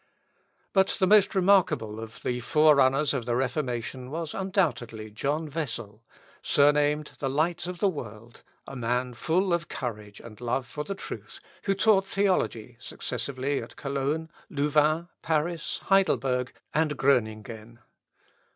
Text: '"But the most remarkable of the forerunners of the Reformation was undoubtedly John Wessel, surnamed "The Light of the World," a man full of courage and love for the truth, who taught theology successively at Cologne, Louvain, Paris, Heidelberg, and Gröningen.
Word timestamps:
'"But 0.73 0.87
the 0.99 1.05
most 1.05 1.35
remarkable 1.35 1.99
of 1.99 2.23
the 2.23 2.39
forerunners 2.39 3.13
of 3.13 3.27
the 3.27 3.35
Reformation 3.35 4.09
was 4.09 4.33
undoubtedly 4.33 5.11
John 5.11 5.45
Wessel, 5.51 6.01
surnamed 6.41 7.11
"The 7.19 7.29
Light 7.29 7.67
of 7.67 7.77
the 7.77 7.87
World," 7.87 8.41
a 8.65 8.75
man 8.75 9.13
full 9.13 9.53
of 9.53 9.67
courage 9.69 10.19
and 10.19 10.41
love 10.41 10.65
for 10.65 10.83
the 10.83 10.95
truth, 10.95 11.39
who 11.65 11.75
taught 11.75 12.07
theology 12.07 12.77
successively 12.79 13.61
at 13.61 13.75
Cologne, 13.75 14.31
Louvain, 14.49 15.07
Paris, 15.21 15.81
Heidelberg, 15.83 16.51
and 16.73 16.97
Gröningen. 16.97 17.77